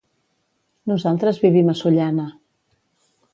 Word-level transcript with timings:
Nosaltres 0.91 1.41
vivim 1.43 1.69
a 1.75 1.77
Sollana. 1.83 2.27